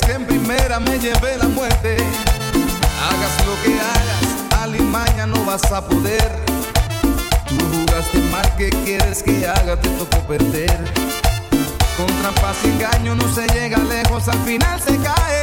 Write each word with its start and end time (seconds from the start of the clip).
que 0.00 0.12
en 0.12 0.26
primera 0.26 0.80
me 0.80 0.98
llevé 0.98 1.36
la 1.36 1.48
muerte. 1.48 1.96
Hagas 1.96 3.46
lo 3.46 3.54
que 3.62 3.78
hagas, 3.78 4.62
Alimaña 4.62 5.26
no 5.26 5.44
vas 5.44 5.70
a 5.70 5.86
poder. 5.86 6.30
Tú 7.48 7.58
jugaste 7.72 8.18
mal, 8.30 8.56
que 8.56 8.70
quieres 8.70 9.22
que 9.22 9.46
haga? 9.46 9.76
Te 9.78 9.88
tocó 9.90 10.18
perder. 10.26 10.78
Con 11.96 12.06
trampas 12.06 12.56
y 12.64 12.68
engaño 12.68 13.14
no 13.14 13.34
se 13.34 13.46
llega 13.48 13.78
lejos, 13.78 14.28
al 14.28 14.38
final 14.40 14.80
se 14.80 14.96
cae. 14.96 15.42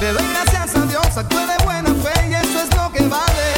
Te 0.00 0.12
doy 0.12 0.24
gracias 0.32 0.74
a 0.74 0.86
Dios, 0.86 1.16
actúe 1.16 1.38
de 1.38 1.64
buena 1.64 1.94
fe 1.94 2.28
y 2.28 2.34
eso 2.34 2.60
es 2.60 2.76
lo 2.76 2.90
que 2.92 3.06
vale. 3.06 3.53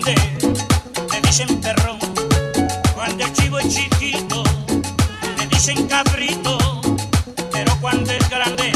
grande, 0.00 0.14
dicen 1.22 1.60
perrón. 1.60 1.98
Cuando 2.94 3.24
el 3.24 3.32
chivo 3.32 3.58
es 3.58 3.74
chiquito, 3.74 4.42
me 5.36 5.46
dicen 5.46 5.86
cabrito. 5.86 6.58
Pero 7.52 7.76
cuando 7.80 8.12
es 8.12 8.30
grande, 8.30 8.72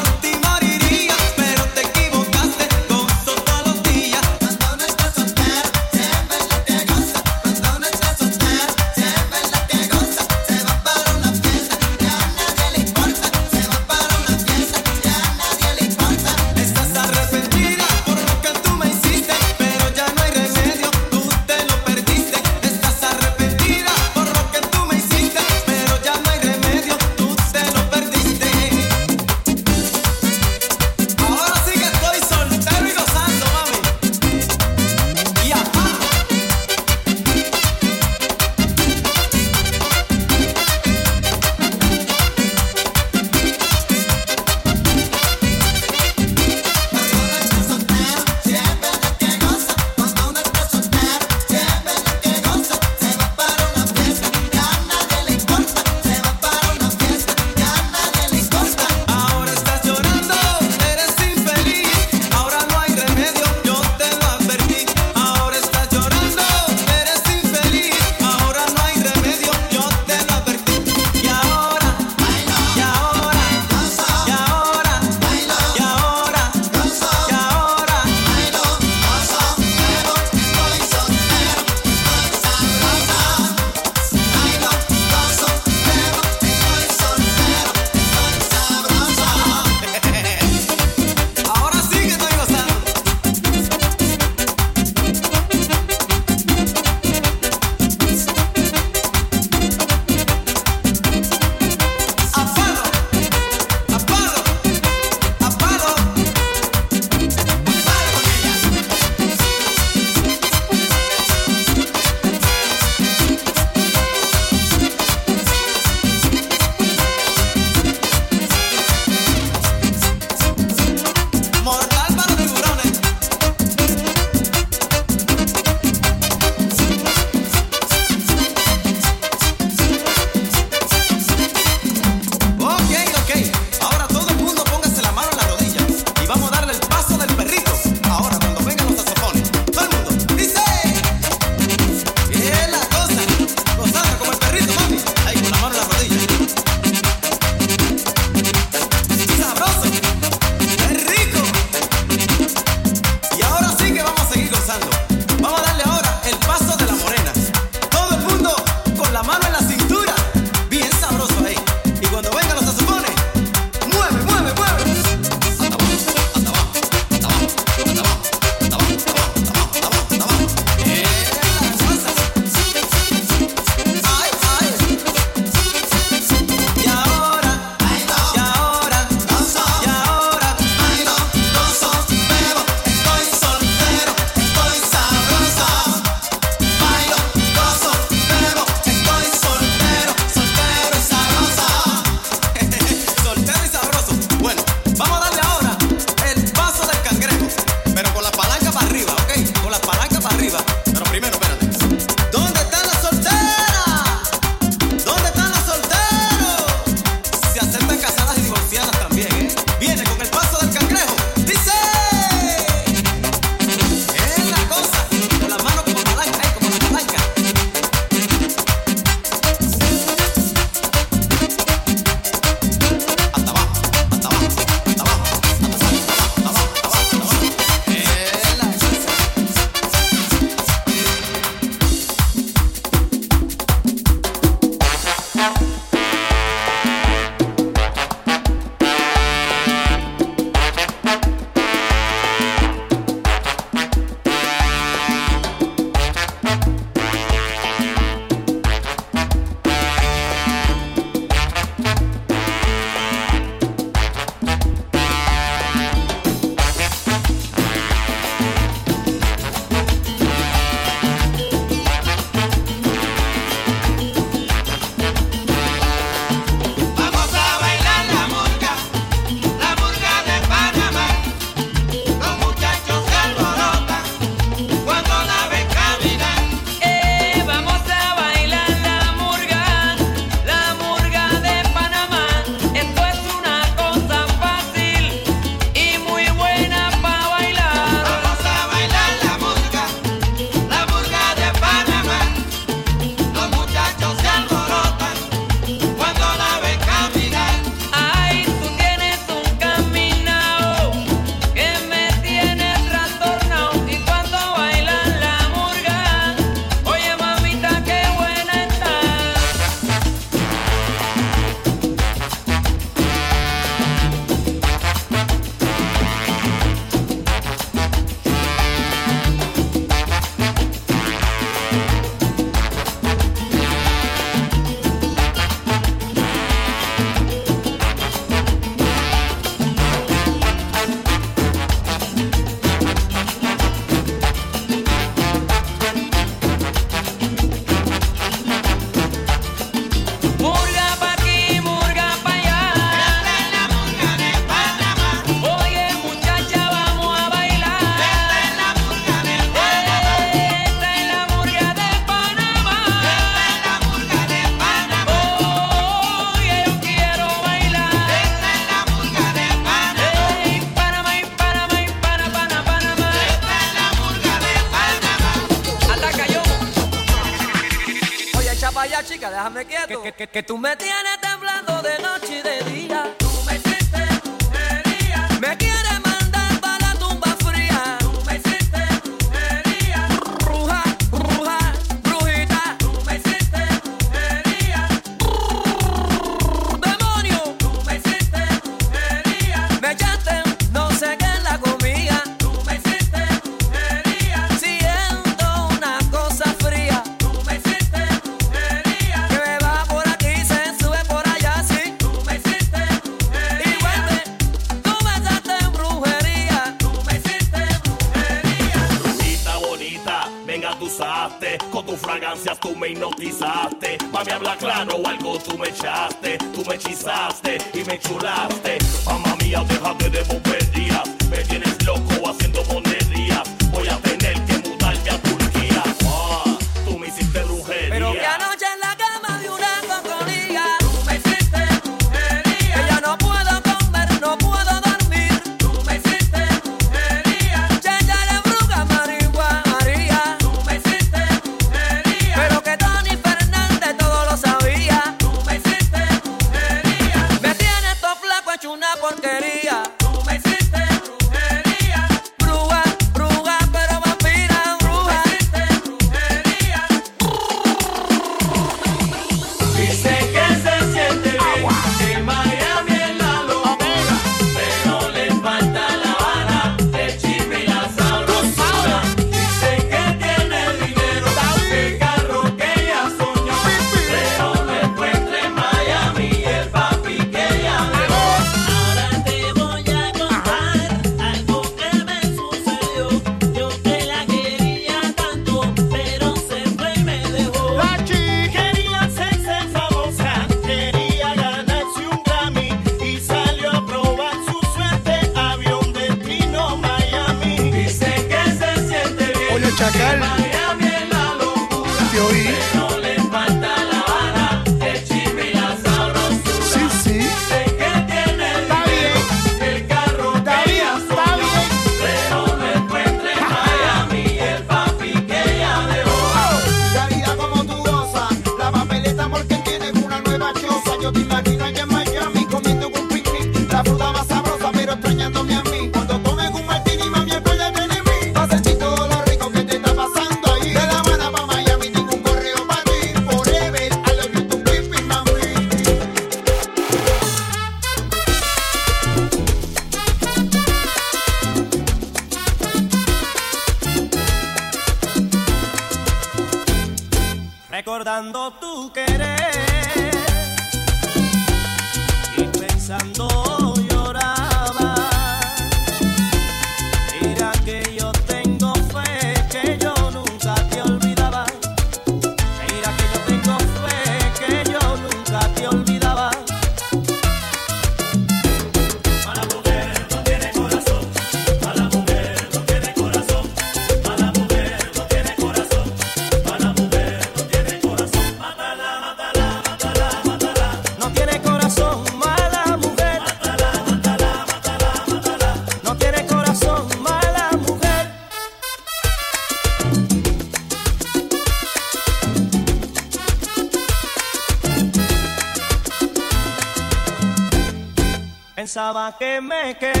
Pensaba 599.01 599.17
que 599.17 599.41
me 599.41 600.00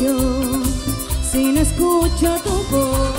yo 0.00 0.16
si 1.30 1.52
no 1.52 1.60
escucho 1.60 2.36
tu 2.42 2.50
voz? 2.70 3.10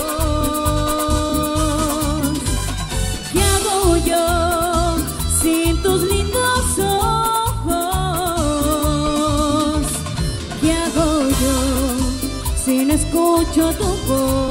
¿Qué 3.32 3.40
hago 3.40 3.96
yo 3.98 4.96
sin 5.40 5.80
tus 5.82 6.02
lindos 6.02 6.78
ojos? 6.78 7.82
¿Qué 10.60 10.72
hago 10.72 11.28
yo 11.42 11.56
si 12.64 12.84
no 12.84 12.94
escucho 12.94 13.72
tu 13.74 13.88
voz? 14.08 14.41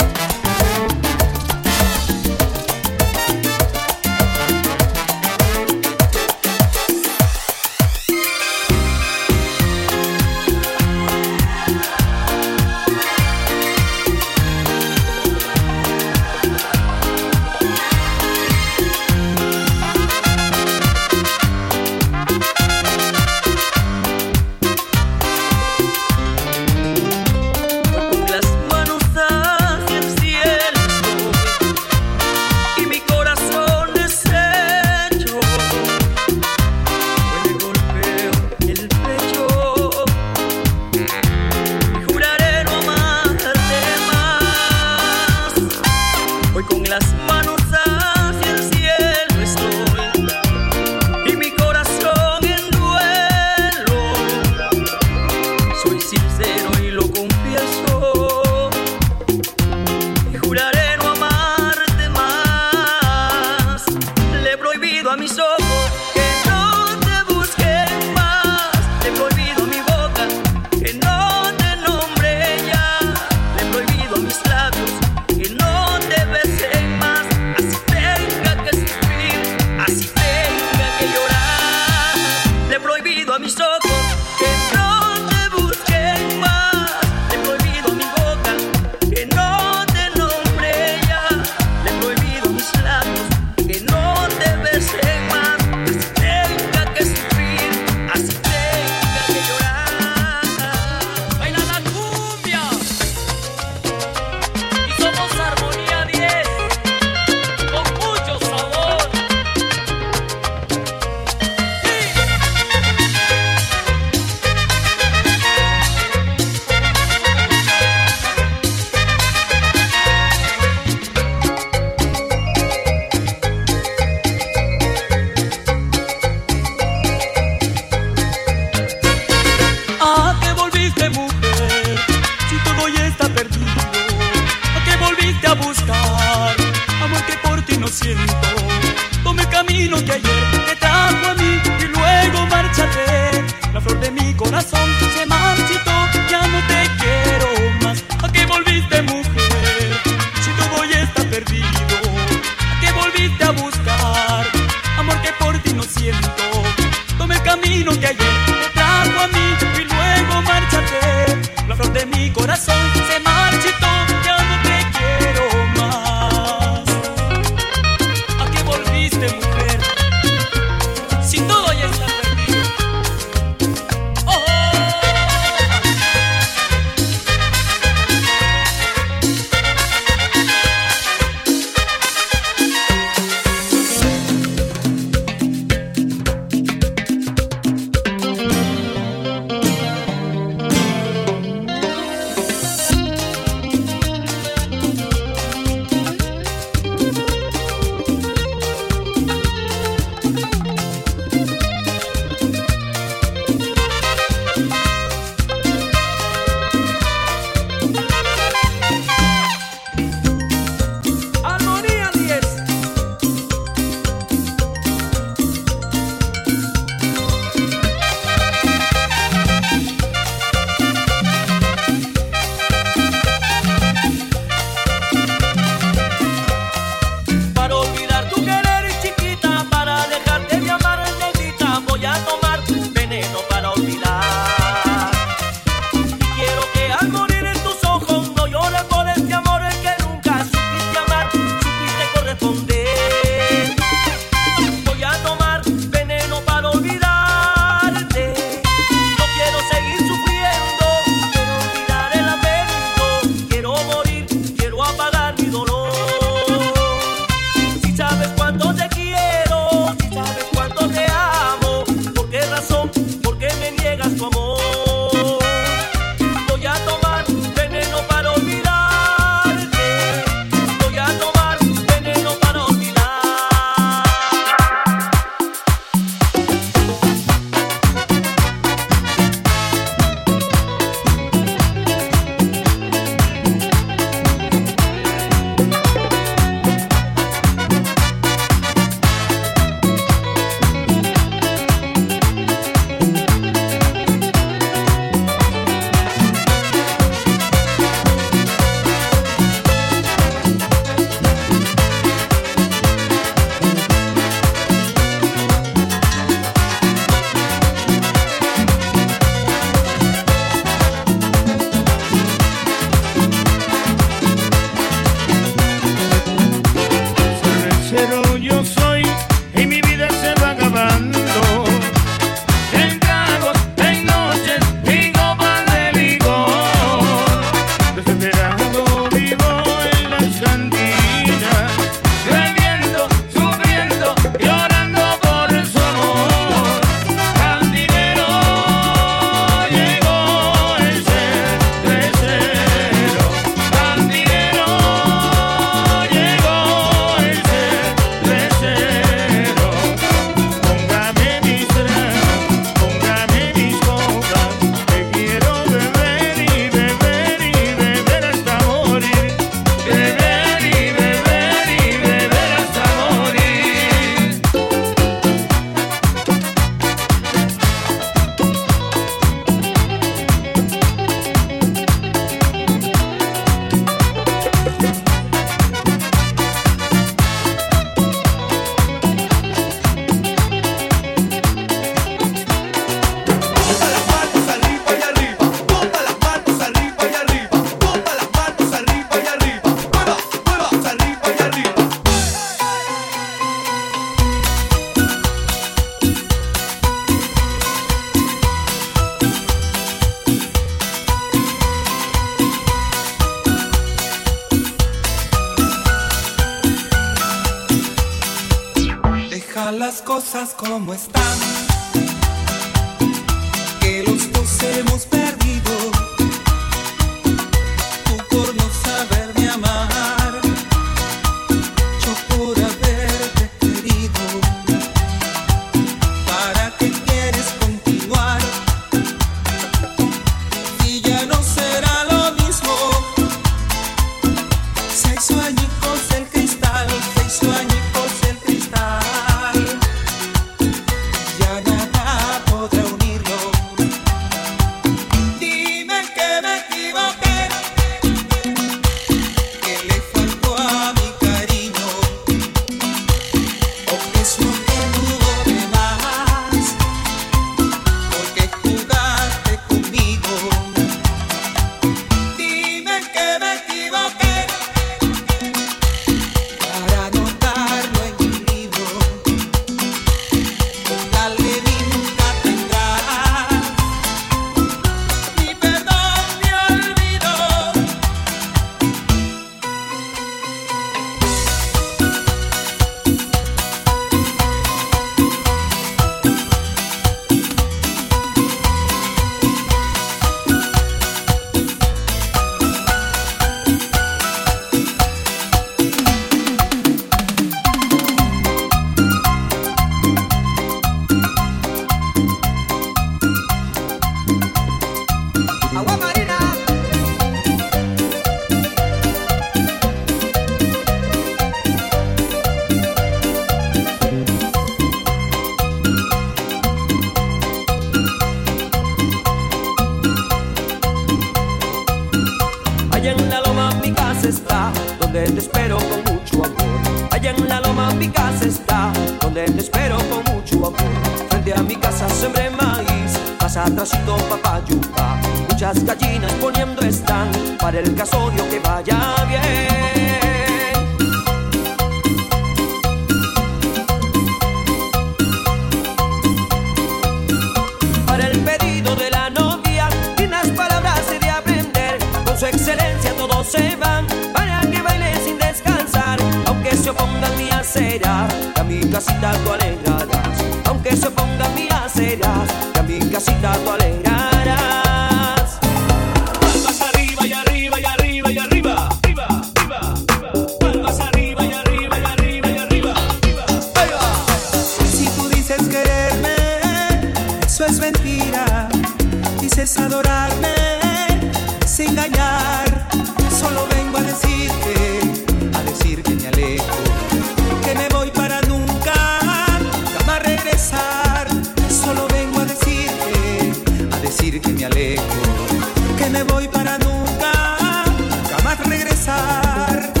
Regresar. 598.59 600.00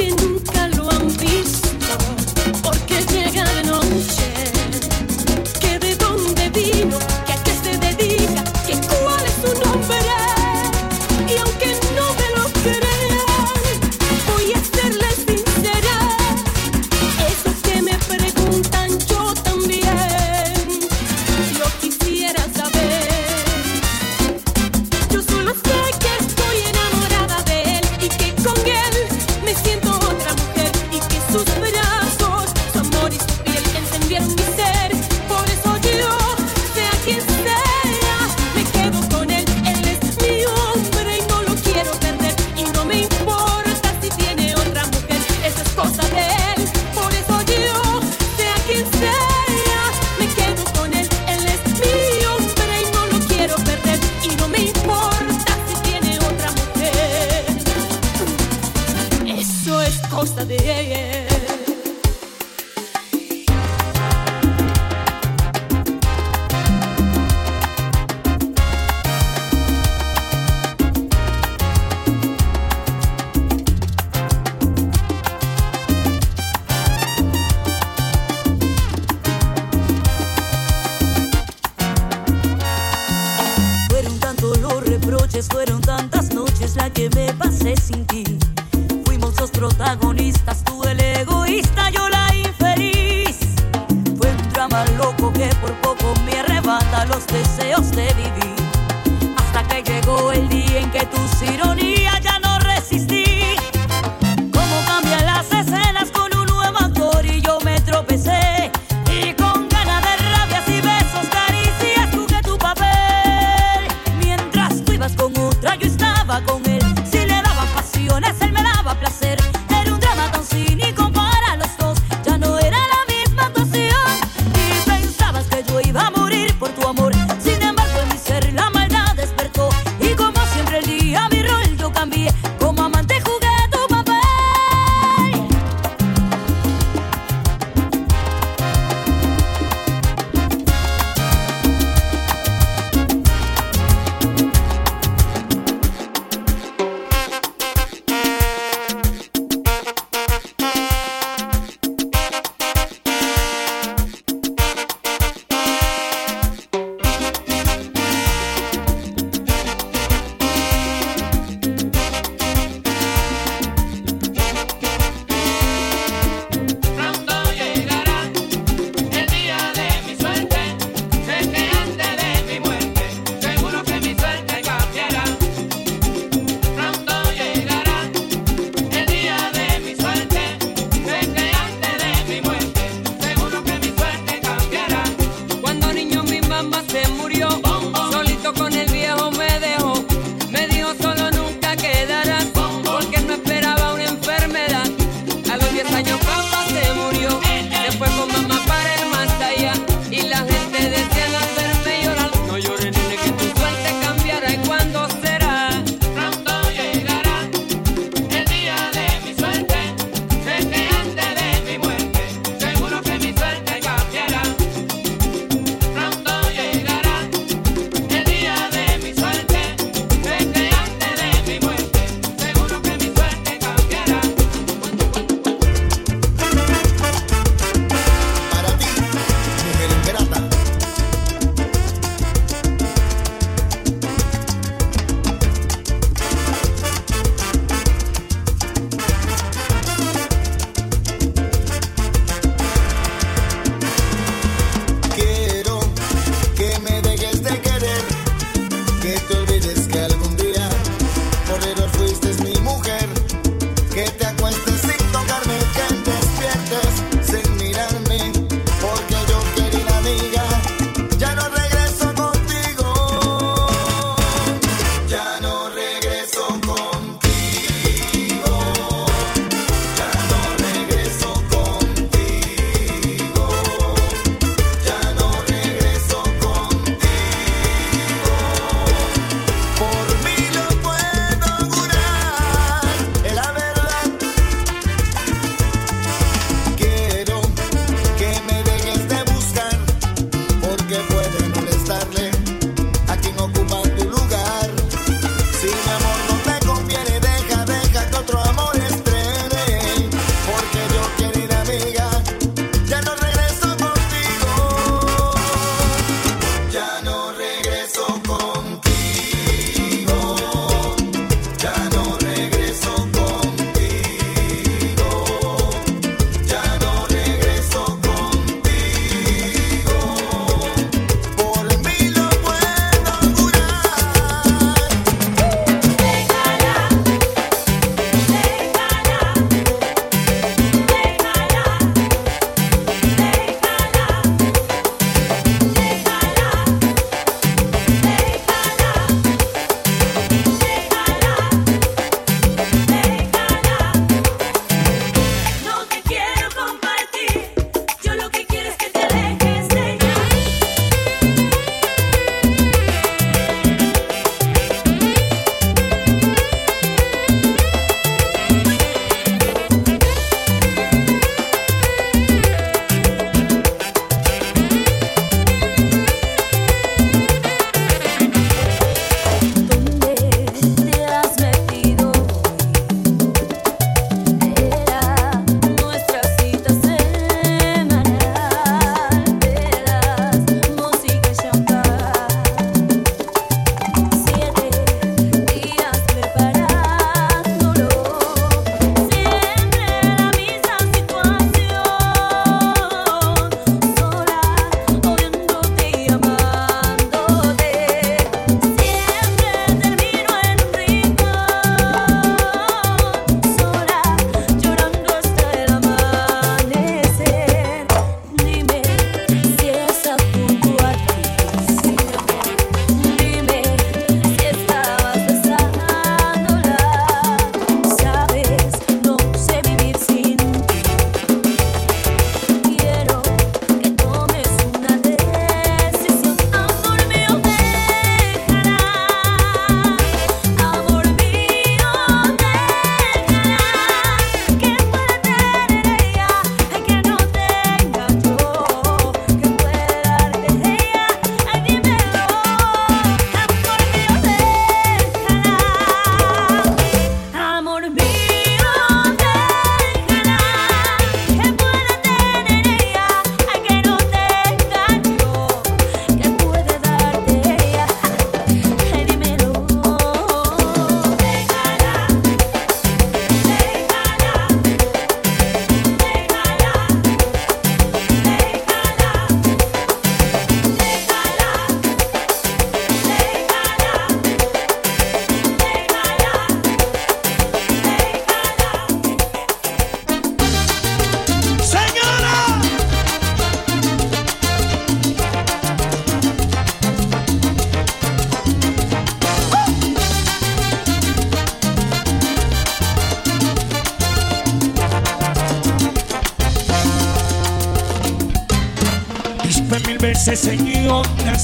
Y 0.00 0.14
que 0.14 0.29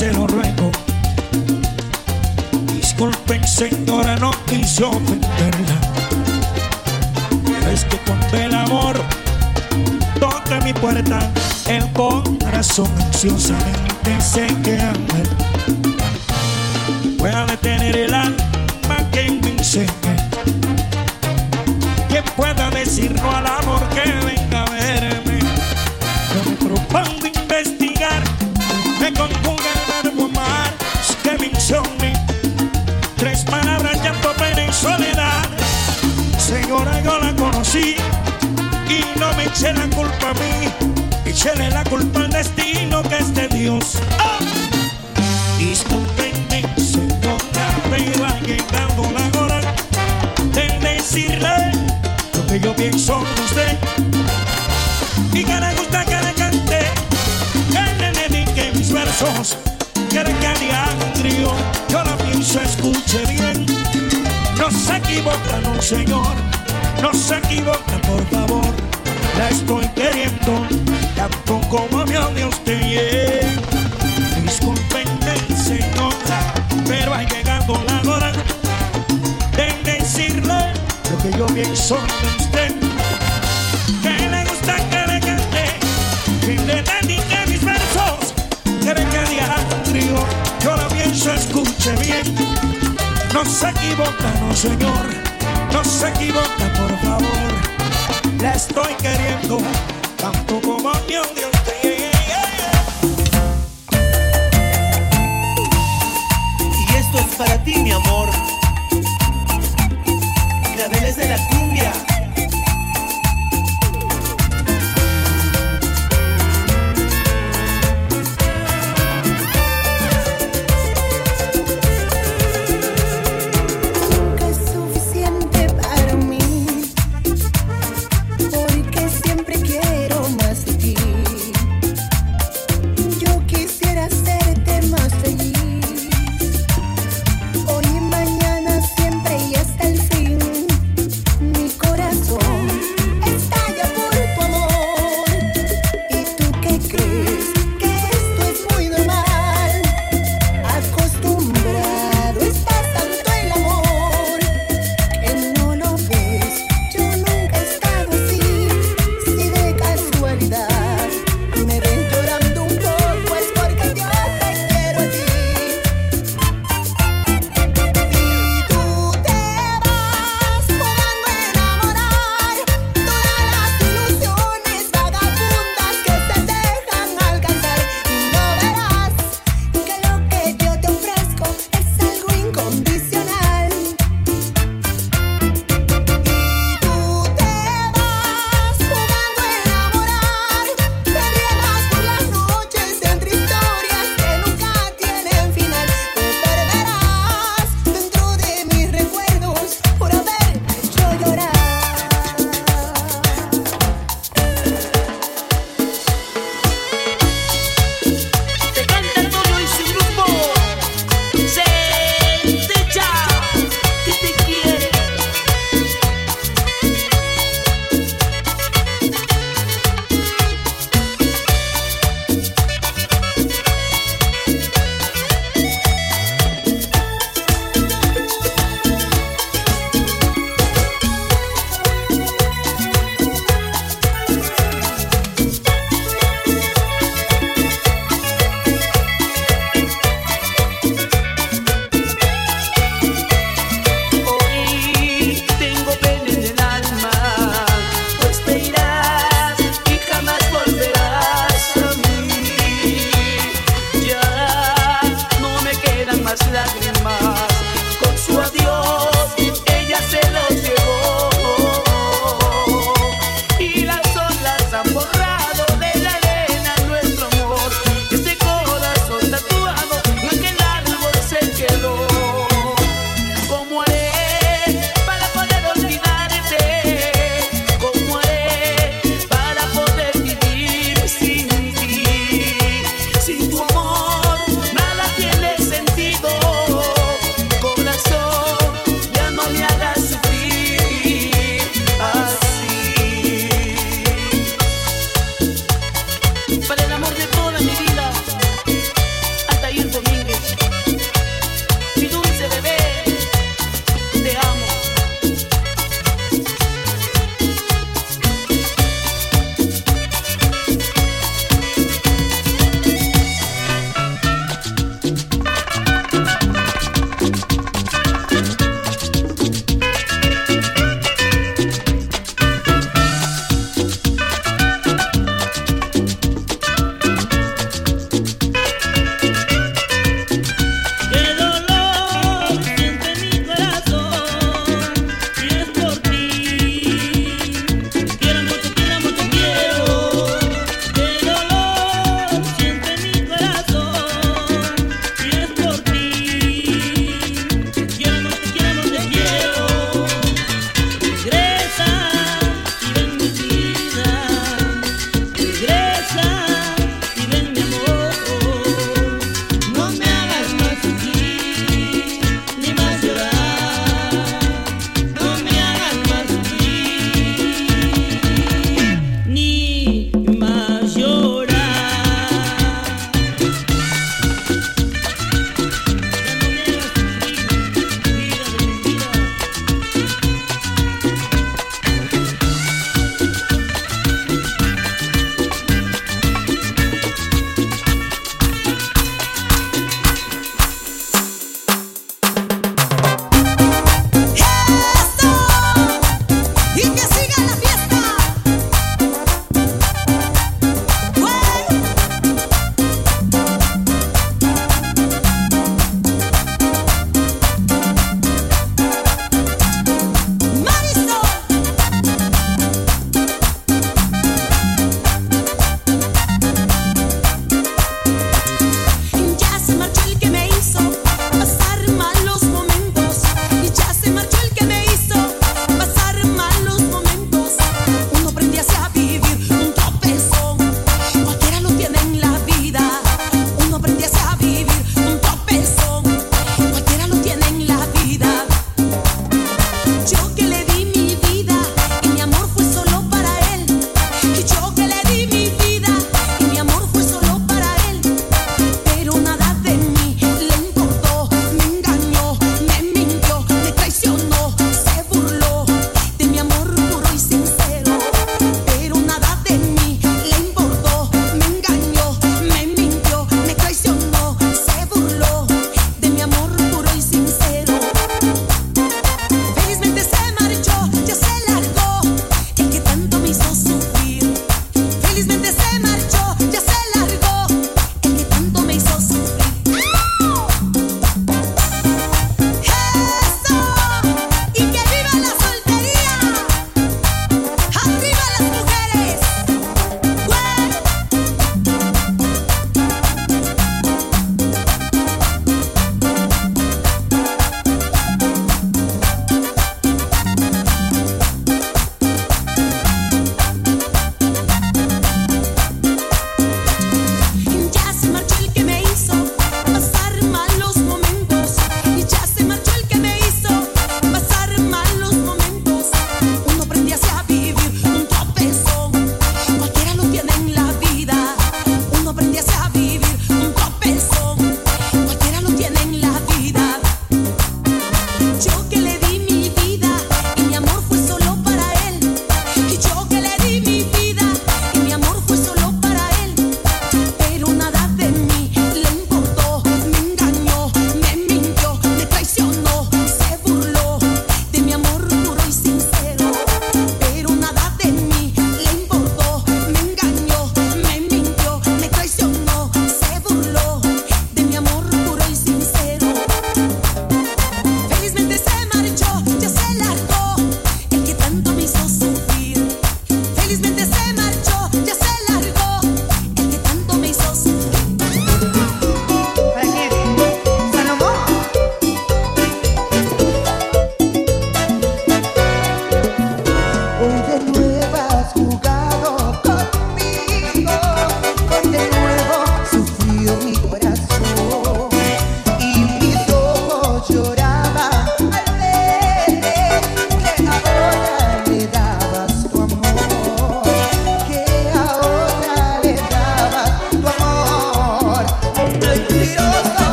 se 0.00 0.14
lo 0.14 0.26
ruego. 0.26 0.70
Disculpen, 2.74 3.46
señora, 3.46 4.16
no 4.16 4.30
quise 4.46 4.82
ofenderla. 4.84 5.78
Pero 7.44 7.70
es 7.70 7.84
que 7.84 7.98
cuando 8.06 8.36
el 8.38 8.54
amor 8.54 8.96
toca 10.18 10.58
mi 10.64 10.72
puerta, 10.72 11.30
el 11.68 11.86
corazón 11.92 12.90
ansiosamente 12.98 14.20
se 14.22 14.46